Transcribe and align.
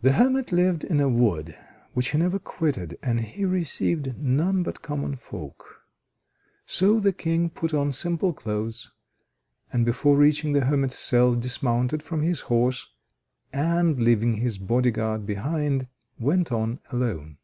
The 0.00 0.12
hermit 0.12 0.52
lived 0.52 0.84
in 0.84 1.00
a 1.00 1.08
wood 1.08 1.58
which 1.92 2.10
he 2.10 2.18
never 2.18 2.38
quitted, 2.38 2.96
and 3.02 3.18
he 3.18 3.44
received 3.44 4.16
none 4.16 4.62
but 4.62 4.80
common 4.80 5.16
folk. 5.16 5.82
So 6.66 7.00
the 7.00 7.12
King 7.12 7.50
put 7.50 7.74
on 7.74 7.90
simple 7.90 8.32
clothes, 8.32 8.92
and 9.72 9.84
before 9.84 10.16
reaching 10.16 10.52
the 10.52 10.66
hermit's 10.66 10.96
cell 11.00 11.34
dismounted 11.34 12.00
from 12.00 12.22
his 12.22 12.42
horse, 12.42 12.90
and, 13.52 13.98
leaving 14.00 14.34
his 14.34 14.56
body 14.56 14.92
guard 14.92 15.26
behind, 15.26 15.88
went 16.20 16.52
on 16.52 16.78
alone. 16.92 17.38